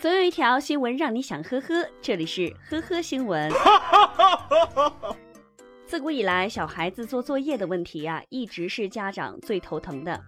[0.00, 3.50] 总有一条新闻让你想呵呵，这里是呵呵新闻。
[5.86, 10.22] 自古以来，小孩子做作业的问题啊，一直是家长最头疼的。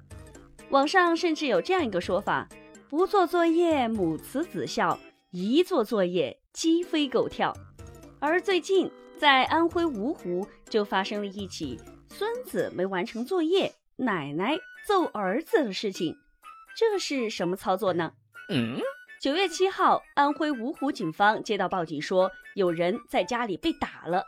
[0.71, 2.48] 网上甚至有这样一个说法：
[2.89, 4.98] 不做作业母慈子孝，
[5.30, 7.57] 一做作业鸡飞狗跳。
[8.19, 16.16] 而最近在安徽芜湖就发生了一起孙子没完成作业，奶奶揍儿子的事情。
[16.77, 18.15] 这是什么操作呢？
[18.48, 18.80] 嗯。
[19.20, 24.24] 九月七号，安徽芜湖警方接到报警说有人在家里被打了，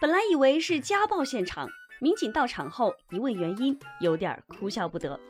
[0.00, 1.68] 本来以为是家暴现场，
[2.00, 5.20] 民警到场后一问原因，有点哭笑不得。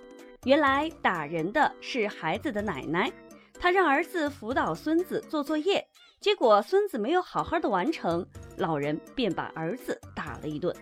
[0.45, 3.13] 原来打人的是孩子的奶奶，
[3.61, 5.87] 她让儿子辅导孙子做作业，
[6.19, 8.27] 结果孙子没有好好的完成，
[8.57, 10.75] 老人便把儿子打了一顿。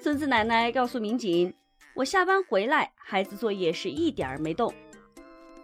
[0.00, 1.54] 孙子奶奶告诉民警
[1.94, 4.74] ：“我下班回来，孩子作业是一点儿没动。”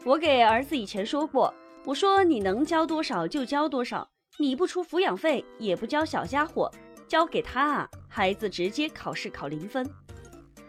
[0.05, 1.53] 我给儿子以前说过，
[1.85, 6.71] 我说你能交多少就交多少，你不出抚养费也不交小家伙，
[7.09, 9.89] 交给他啊，孩子直接考试考零分。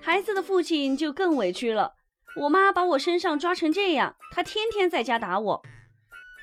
[0.02, 1.94] 孩子的父亲就更委屈了，
[2.42, 5.62] 我妈把我身上抓成这样，他天天在家打我。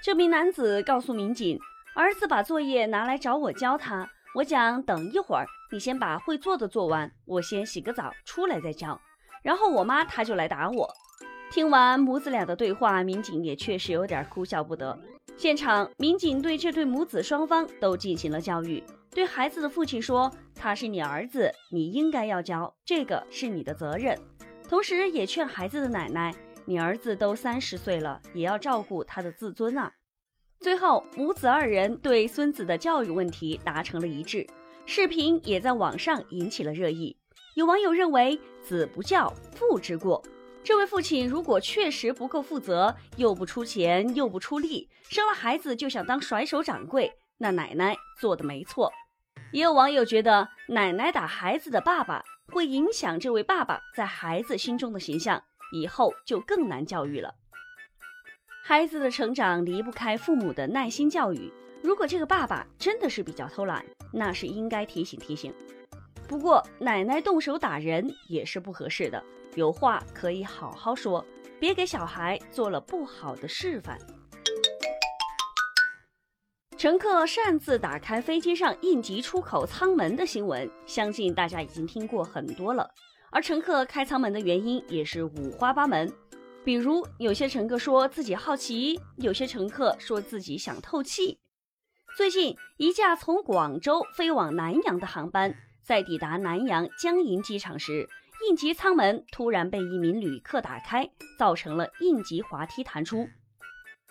[0.02, 1.58] 这名男子告诉民警，
[1.94, 8.98] 儿子把作业拿来找我教他，我讲等一会儿，你先把会做的做完，我先洗个澡出来再教。
[9.42, 10.88] 然后我妈她就来打我。
[11.50, 14.98] 听完母子俩的对话，民警也确实有点哭笑不得。
[15.36, 18.82] 现场，民警对这对母子双方都进行了教育。
[19.10, 24.18] 对孩子的父亲说：“他是你儿子，你应该要教，这个是你的责任。”
[24.68, 26.34] 同时，也劝孩子的奶奶
[26.66, 29.90] ：“你儿子都三十岁了，也要照顾他的自尊啊。”
[30.60, 34.46] 最后，母子二人对孙子的教育问题达成了一致，
[34.84, 37.16] 视频也在网上引起了热议。
[37.54, 40.22] 有网友认为：“子不教，父之过。”
[40.66, 48.92] 这位父亲如果确实不够负责，又不出钱又不出力，生了孩子就想当甩手掌柜，那奶奶做的没错。
[49.52, 55.40] 也有网友觉得，奶奶打孩子的爸爸会影响这位爸爸在孩子心中的形象，
[55.72, 57.32] 以后就更难教育了。
[58.64, 61.48] 孩子的成长离不开父母的耐心教育，
[61.80, 65.54] 如果这个爸爸真的是比较偷懒，那是应该提醒提醒。
[66.26, 69.22] 不过，奶奶动手打人也是不合适的。
[69.56, 71.24] 有话可以好好说，
[71.58, 73.98] 别给小孩做了不好的示范。
[76.76, 82.88] 乘客擅自打开飞机上应急出口舱门的新闻，相信大家已经听过很多了。
[83.30, 86.12] 而乘客开舱门的原因也是五花八门，
[86.62, 91.38] 比如有些乘客说自己好奇，有些乘客说自己想透气。
[92.14, 98.06] 最近，一架从广州飞往南阳的航班在抵达南阳江阴机场时。
[98.48, 101.08] 应急舱门突然被一名旅客打开，
[101.38, 103.28] 造成了应急滑梯弹出。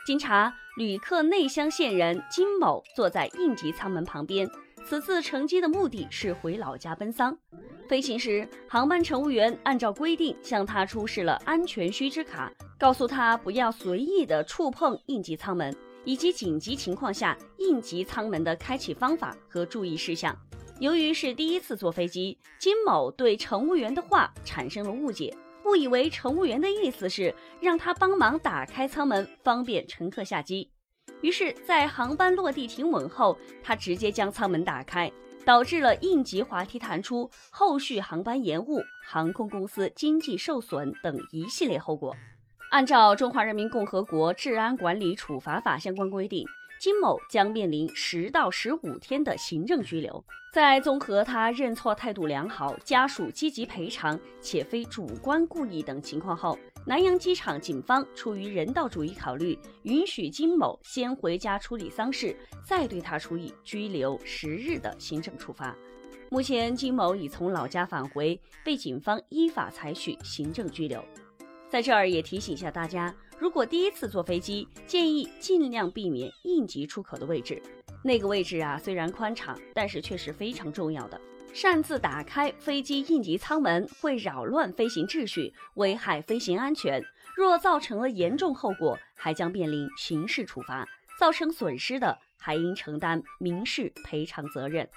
[0.05, 4.47] 经查，旅客内乡县人金某坐在应急舱门旁边，
[4.85, 7.37] 此次乘机的目的是回老家奔丧。
[7.87, 20.35] 飞行时，航班乘务员按照规定向他出示了安全须知卡，告诉他不要随意的触碰应急舱门，以及紧急情况下应急舱门的开启方法和注意事项。
[20.79, 30.69] 由于是第一次坐飞机，金某对乘务员的话产生了误解，误以为乘务员的意思是让他帮忙打开舱门，方便乘客下机。
[31.21, 35.09] 于是，在航班落地停稳后，他直接将舱门打开，
[35.45, 42.13] 导致了应急滑梯弹出，后续航班延误、航空公司经济受损等一系列后果。
[42.71, 46.45] 按照《中华人民共和国治安管理处罚法》相关规定。
[46.79, 50.23] 金某将面临十到十五天的行政拘留。
[50.53, 65.75] 在综合他认错态度良好、家属积极赔偿且非主观故意等情况后，南阳机场警方出于人道主义考虑，允许金某先回家处理丧事，再对他处以拘留十日的行政处罚。
[66.31, 71.03] 目前，金某已从老家返回，被警方依法采取行政拘留。
[71.67, 73.13] 在这儿也提醒一下大家。
[73.37, 77.61] 如果第一次坐飞机，建议尽量避免应急出口的位置。
[78.01, 81.19] 那个位置啊，虽然宽敞，但是却是非常重要的。
[81.53, 87.03] 擅自打开飞机应急舱门，会扰乱飞行秩序，危害飞行安全。
[87.35, 90.87] 若造成了严重后果，还将面临刑事处罚。
[91.19, 94.89] 造成损失的，还应承担民事赔偿责任。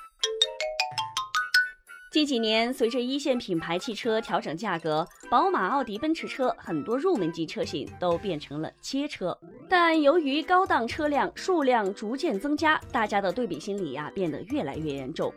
[2.11, 9.39] 近几年，随着一线品牌汽车调整价格，宝马、奥迪、奔驰车很多入门级车型都变成了街车。
[9.69, 15.31] 但由于高档车辆数量逐渐增加，大家的对比心理呀变得越来越严重。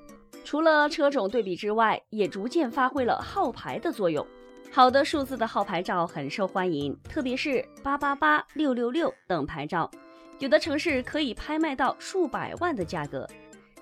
[0.45, 4.25] 除了车种对比之外，也逐渐发挥了号牌的作用。
[4.71, 9.91] 好的数字的号牌照很受欢迎，特别是八八八、六六六等牌照。
[10.39, 13.27] 有的城市可以拍卖到数百万的价格。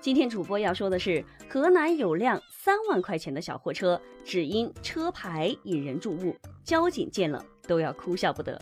[0.00, 8.58] 今天主播要说的是，河南有辆三万块钱的小货车，只因车牌引人注目，交警见了都要哭笑不得。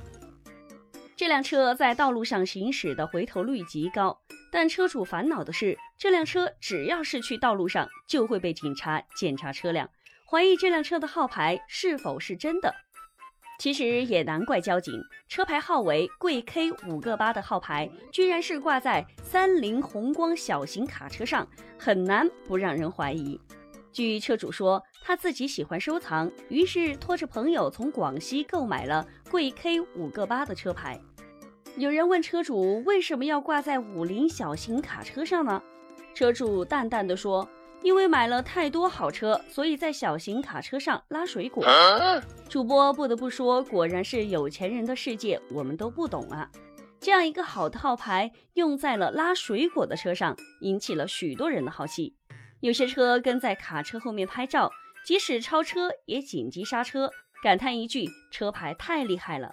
[1.14, 4.20] 这辆车在道路上行驶的回头率极高，
[4.50, 9.88] 但车主烦恼的是，这辆车只要是去道路上，就会被警察检查车辆，
[10.28, 12.74] 怀疑这辆车的号牌是否是真的。
[13.58, 14.94] 其实也难怪交警，
[15.26, 21.46] 车牌号为贵 K 五个八的号牌，居然是挂在三菱宏光小型卡车上，
[21.76, 23.38] 很难不让人怀疑。
[23.92, 31.00] 据车主说，他自己喜欢收藏，于是拖着朋友从广西购买了贵 K 五个八的车牌。
[31.76, 35.60] 有人问车主为什么要挂在五菱小型卡车上呢？
[36.14, 37.48] 车主淡淡的说。
[37.82, 41.64] 因为买了太多好车，所以在小型卡车上拉水果。
[42.48, 46.50] 主播不得不说，果然是有钱人的世界，我们都不懂啊。
[47.00, 52.16] 这样一个好套牌用在了拉水果的车上，引起了许多人的好奇。
[52.60, 54.72] 有些车跟在卡车后面拍照，
[55.06, 57.10] 即使超车也紧急刹车，
[57.42, 59.52] 感叹一句：车牌太厉害了。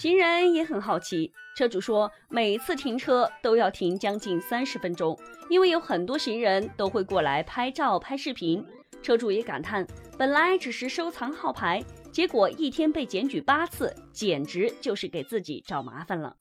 [0.00, 5.14] 行人也很好奇，车主说每次停车都要停将近三十分钟，
[5.50, 8.64] 因为有很多行人都会过来拍照拍视频。
[9.02, 9.86] 车主也感叹，
[10.16, 16.34] 本来只是收藏号牌，结果一天被检举八次，简直就是给自己找麻烦了。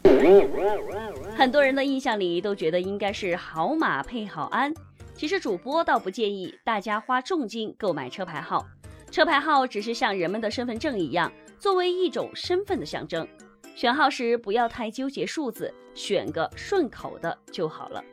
[1.35, 4.73] 很多人的印象里都觉得应该是好马配好鞍，
[5.13, 8.65] 其实主播倒不建议大家花重金购买车牌号，
[9.11, 11.29] 车牌号只是像人们的身份证一样。
[11.59, 13.27] 作为一种身份的象征，
[13.79, 18.03] 选号时不要太纠结数字，选个顺口的就好了。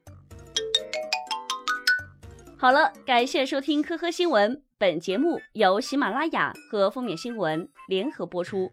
[2.57, 8.71] 好了，感谢收听科科新闻，本节目由喜马拉雅和封面新闻联合播出。